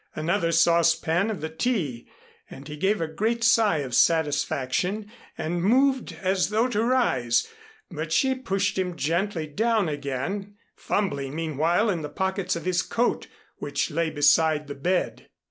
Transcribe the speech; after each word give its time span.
Another 0.15 0.51
saucepan 0.51 1.29
of 1.29 1.41
the 1.41 1.49
tea, 1.49 2.07
and 2.49 2.67
he 2.67 2.75
gave 2.75 3.01
a 3.01 3.07
great 3.07 3.43
sigh 3.43 3.81
of 3.85 3.93
satisfaction 3.93 5.11
and 5.37 5.61
moved 5.63 6.11
as 6.23 6.49
though 6.49 6.67
to 6.69 6.83
rise. 6.83 7.47
But 7.91 8.11
she 8.11 8.33
pushed 8.33 8.79
him 8.79 8.95
gently 8.95 9.45
down 9.45 9.87
again, 9.87 10.55
fumbling 10.75 11.35
meanwhile 11.35 11.91
in 11.91 12.01
the 12.01 12.09
pockets 12.09 12.55
of 12.55 12.65
his 12.65 12.81
coat 12.81 13.27
which 13.57 13.91
lay 13.91 14.09
beside 14.09 14.65
the 14.65 14.73
bed. 14.73 15.27